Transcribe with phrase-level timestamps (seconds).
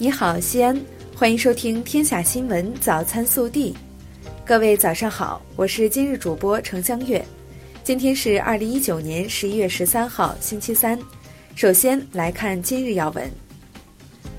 [0.00, 0.80] 你好，西安，
[1.16, 3.72] 欢迎收听《天下新闻早餐速递》。
[4.46, 7.20] 各位早上好，我是今日主播程香月。
[7.82, 10.96] 今天是二零一九年十一月十三号，星期三。
[11.56, 13.28] 首先来看今日要闻。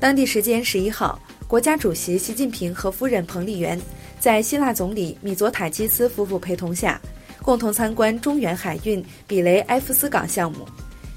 [0.00, 3.78] 当地时间十一号，国家主席习近平和夫人彭丽媛
[4.18, 6.98] 在希腊总理米佐塔基斯夫妇陪同下，
[7.42, 10.66] 共同参观中远海运比雷埃夫斯港项目。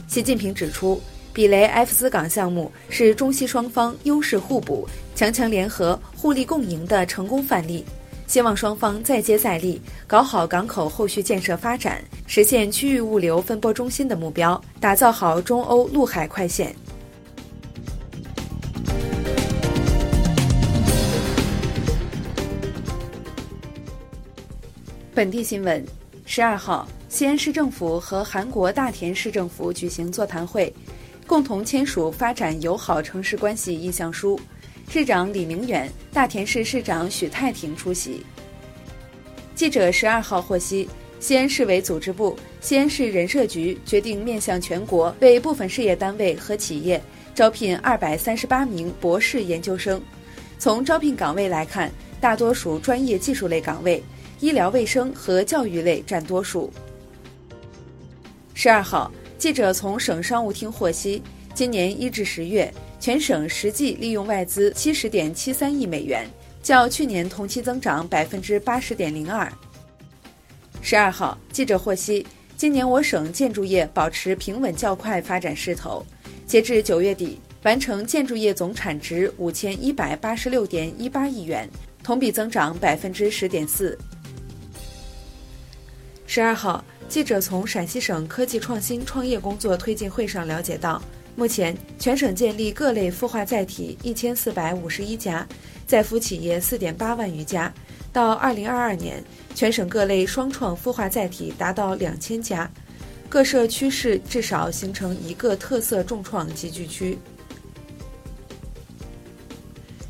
[0.09, 1.01] 习近平指出。
[1.35, 7.83] 比雷埃夫斯港项目是中西双方优势互补、强强联合、互利共赢的成功范例，
[8.25, 16.73] 希望双方再接再厉，搞好港口后续建设发展，实现区域物流分拨中心的目标，打造好中欧陆海快线。
[25.13, 25.85] 本地新闻：
[26.25, 30.73] 十二号，西安市政府和韩国大田市政府举行座谈会。
[31.27, 34.39] 共同签署发展友好城市关系意向书，
[34.87, 38.23] 市长李明远、大田市市长许太庭出席。
[39.55, 40.87] 记者十二号获悉，
[41.19, 47.01] 西安市委组织部、西安市人社局决定面向全国为部分事业单位和企业
[47.33, 49.99] 招聘二百三十八名博士研究生。
[50.59, 54.03] 从招聘岗位来看，大多属专业技术类岗位，
[54.41, 56.71] 医疗卫生和教育类占多数。
[58.53, 59.11] 十二号。
[59.45, 61.21] 记者从省商务厅获悉，
[61.53, 66.27] 今年一至十月，全省实际利用外资七十点七三亿美元，
[66.63, 69.47] 较去年同期增长百分之八十点零二。
[70.81, 72.25] 十二号，记者获悉，
[72.57, 76.03] 今年我省建筑业保持平稳较快发展势头，
[76.47, 81.69] 截至九月底，完成建筑业总产值五千一百八十六点一八亿元，
[82.01, 83.95] 同比增长百分之十点四。
[86.25, 86.83] 十二号。
[87.07, 91.01] 记者从陕西省科技创新创业工作推进会上了解到，
[91.35, 95.47] 目前全省建立各类孵化载体一千四百五十一家，
[95.87, 97.73] 在孵企业四点八万余家。
[98.11, 99.23] 到二零二二年，
[99.53, 102.69] 全省各类双创孵化载体达到两千家，
[103.29, 107.17] 各设区市至少形成一个特色重创集聚区。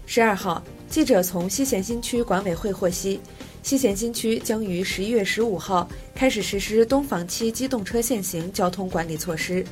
[0.06, 3.20] 十二号，记者从西咸新区管委会获悉。
[3.66, 9.66] 西咸新区将于十一月十五号开始实施东房期机动车限行交通管理措施。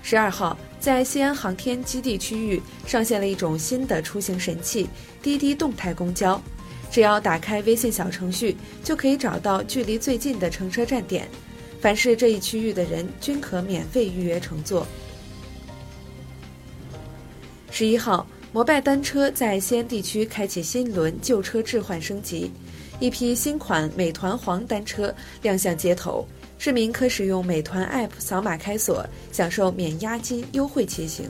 [0.00, 4.88] 十二号，在西安航天基地区域上线了一种新的出行神器——
[5.20, 6.40] 滴滴动态公交。
[6.92, 11.28] 只要打开微信小程序，就可以找到距离最近的乘车站点，
[11.80, 14.86] 凡是这一区域的人均可免费预约乘坐。
[17.72, 18.24] 十一号。
[18.50, 22.50] 摩拜单车在西安地区开启新一轮旧车置换升级，
[22.98, 26.26] 一批新款美团黄单车亮相街头，
[26.58, 31.28] 市民可使用美团 App 扫码开锁，享受免押金优惠骑行。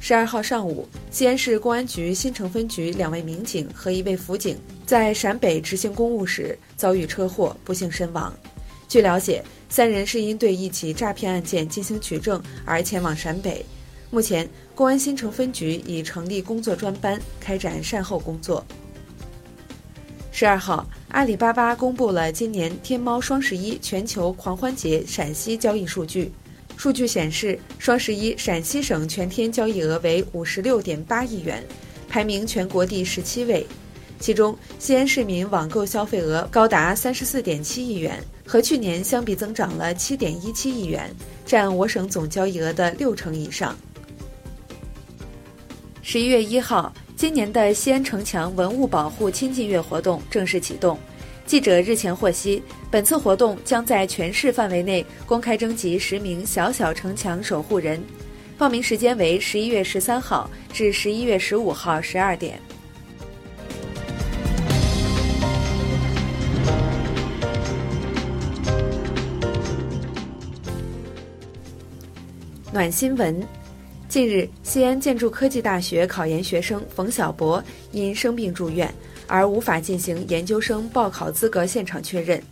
[0.00, 8.34] 十二号上午，西安市公安局新城分局两位民警和一位辅警在陕北执行公务时遭遇车祸，不幸身亡。
[8.88, 13.64] 据了解，三人是因对一起诈骗案件进行取证而前往陕北。
[14.12, 18.64] 目前，公安新城分局已成立工作专班，开展善后工作。
[20.32, 26.32] 十二号，阿里巴巴公布了今年天猫双十一全球狂欢节陕西交易数据。
[26.76, 31.64] 数据显示，双十一陕西省全天交易额为五十六点八亿元，
[32.08, 33.64] 排名全国第十七位。
[34.18, 41.14] 其中，西安市民网购消费额高达三十四点七亿元，和去年相比增长了七点一七亿元，
[41.46, 43.76] 占我省总交易额的六成以上。
[46.12, 50.98] 十一月一号，今年的西安城墙文物保护亲近月活动正式启动。
[51.46, 52.60] 记者日前获悉，
[52.90, 58.02] 本次活动将在全市范围内公开征集十名小小城墙守护人，
[58.58, 62.60] 报名时间为十一月十三号至十一月十五号十二点。
[72.72, 73.59] 暖新闻。
[74.10, 77.62] 近日，西安建筑科技大学考研学生冯小博
[77.92, 78.92] 因生病住院，
[79.28, 82.42] 而无法进行研究生报考资格现场确认。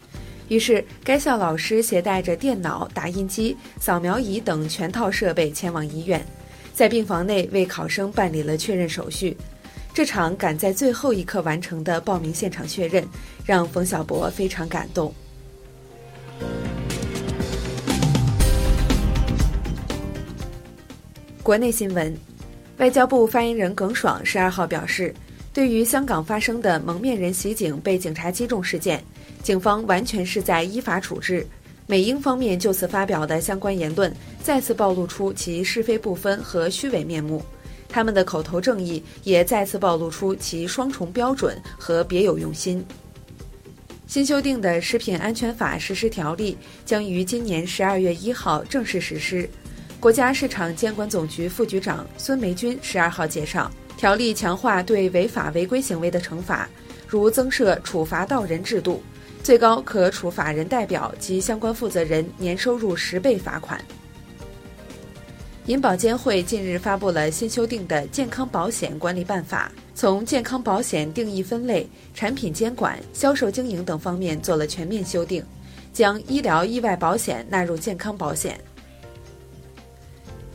[0.46, 6.24] 于是，该校老师携带着电脑、打印机、扫描仪等全套设备前往医院，
[6.72, 9.36] 在病房内为考生办理了确认手续。
[9.92, 13.04] 这场赶在最后一刻完成的报名现场确认，
[13.44, 15.12] 让冯小博非常感动。
[21.48, 22.14] 国内新闻，
[22.76, 25.14] 外交部发言人耿爽十二号表示，
[25.50, 29.02] 对于香港发生的蒙面人袭警被警察击中事件，
[29.42, 31.46] 警方完全是在依法处置。
[31.86, 37.40] 美英方面就此发表的相关言论，再次暴露出其是非不分和虚伪面目；
[37.88, 42.84] 他们的口头正义也再次暴露出其双重标准和别有用心。
[44.06, 46.52] 新修订的《食品安全法实施条例》
[46.84, 49.48] 将于今年十二月一号正式实施。
[50.00, 56.68] 国家市场监管总局副局长孙梅军十二号介绍，条例强化对违法违规行为的惩罚，
[57.08, 59.02] 如增设处罚到人制度。
[59.42, 63.84] 最高可处法人代表及相关负责人年收入十倍罚款。
[65.66, 75.44] 银保监会近日发布了新修订的《健康保险管理办法》，从健康保险定义分类、产品监管、销售经营等方面做了全面修订，
[75.92, 78.58] 将医疗意外保险纳入健康保险。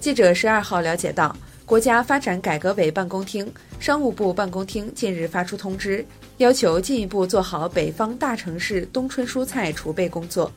[0.03, 1.33] 记者十二号了解到。
[1.65, 6.05] 国家发展改革委办公厅、商务部办公厅近日发出通知，
[6.39, 10.51] 要求进一步做好北方大城市冬春蔬菜储备工作。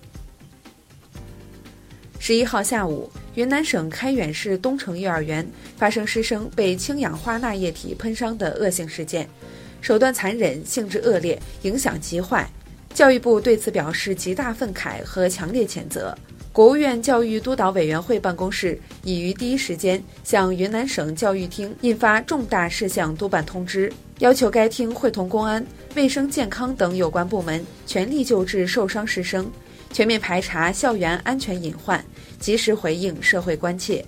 [2.19, 9.29] 十一号下午，云南省开远市东城幼儿园发生师生被氢氧化钠液体喷伤的恶性事件，
[9.81, 12.51] 手段残忍，性质恶劣，影响极坏。
[12.93, 16.13] 教育部对此表示极大愤慨和强烈谴责。
[16.57, 25.63] 国务院教育督导委员会办公室已于第一时间向云南省教育厅印发重大事项督办通知，要求该厅会同公安、
[25.95, 29.53] 卫生健康等有关部门全力救治受伤师生，
[29.93, 32.03] 全面排查校园安全隐患，
[32.41, 34.03] 及时回应社会关切。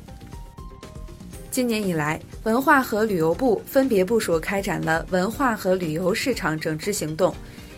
[1.50, 7.34] 今年以来，文化和旅游部分别部署开展了文化和旅游市场整治行动、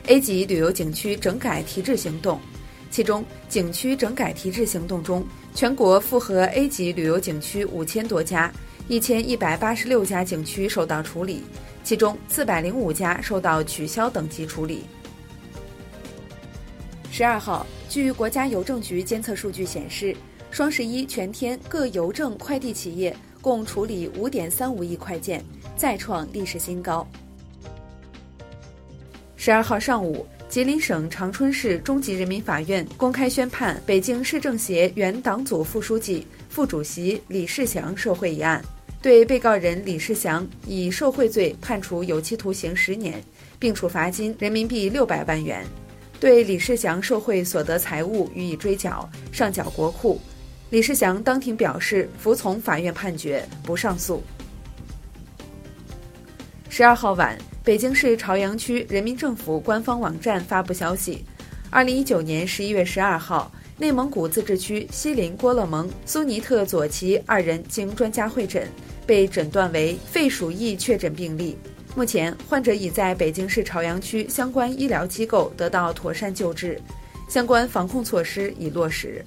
[0.06, 2.40] A 级旅游景区整改提质行动。
[2.90, 8.52] 其中，景区整改提质行动中，全国复合 A 级旅游景区五千多家，
[8.88, 11.44] 一千一百八十六家景区受到处理，
[11.84, 14.82] 其中四百零五家受到取消等级处理。
[17.12, 20.16] 十二号，据国家邮政局监测数据显示，
[20.50, 25.44] 双十一全天各邮政快递企业共处理五点三五亿快件，
[25.76, 27.06] 再创历史新高。
[29.36, 30.26] 十二号上午。
[30.50, 38.60] 吉林省长春市中级人民法院公开宣判北京市政协原党组副书记、副主席李世祥受贿一案，
[39.00, 43.22] 对被告人李世祥以受贿罪判处有期徒刑十年，
[43.60, 45.64] 并处罚金人民币六百万元，
[46.18, 50.20] 对李世祥受贿所得财物予以追缴，上缴国库。
[50.70, 54.20] 李世祥当庭表示服从法院判决，不上诉。
[56.68, 57.38] 十二号晚。
[57.62, 61.22] 北京市朝阳区人民政府官方网站发布消息：，
[61.68, 68.66] 二零一九年十一月十二号，内蒙古自治区锡林郭勒盟苏尼特左旗二人经专家会诊，
[69.06, 71.54] 被诊断为肺鼠疫确诊病例。
[71.94, 76.80] 目前，患者已在北京市朝阳区相关医疗机构得到妥善救治，
[77.28, 79.22] 相关防控措施已落实。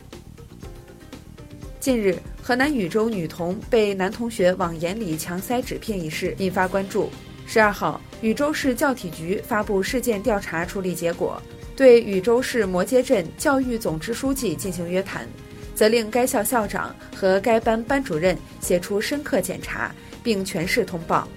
[1.79, 7.11] 近日，河南禹州女童被男同学往眼里强塞纸片一事引发关注。
[7.45, 11.41] 十二号，禹州市教体局发布事件调查处理结果，
[11.75, 15.27] 对禹州市摩街镇教育总支书记进行约谈，
[15.75, 19.93] 责令该校校长和该班班主任写出深刻检查，
[20.23, 21.27] 并全市通报。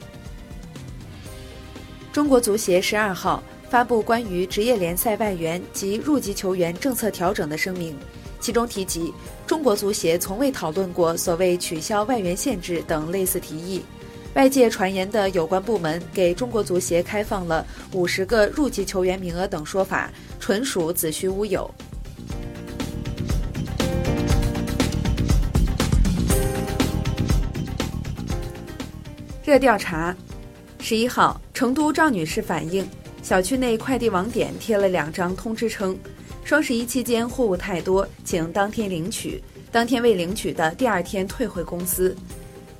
[2.13, 7.95] 中国足协十二号发布关于职业联赛外援及入籍球员政策调整的声明，
[8.41, 9.13] 其中提及，
[9.47, 13.83] 中国足协从未讨论过所谓取消外援限制等类似提议。
[14.37, 21.71] 外界传言的有关部门给中国足协开放了五十个入籍球员名额等说法，纯属子虚乌有。
[29.43, 30.15] 热调查：
[30.81, 32.87] 十一号，成都赵女士反映，
[33.23, 35.99] 小区内快递网点贴了两张通知，称
[36.45, 42.15] 双十一期间货物太多，请当天领取，当天未领取的，第二天退回公司。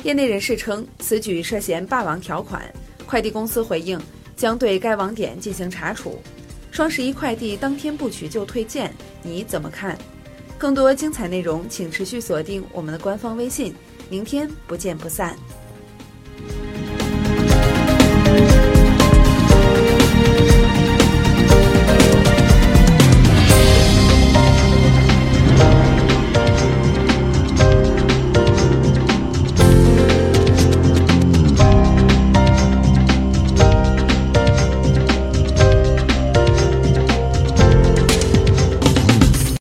[0.07, 2.63] 业内人士称，此举涉嫌霸王条款。
[3.07, 4.01] 快递公司回应，
[4.37, 6.23] 将对该网点进行查处。
[6.71, 9.99] 双十一快递当天不取就退件，你怎么看？
[10.57, 13.75] 更多精彩内容，请持续锁定我们的官方微信。
[14.09, 15.37] 明天不见不散。